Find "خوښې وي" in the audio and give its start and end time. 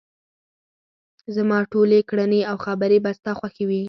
3.39-3.79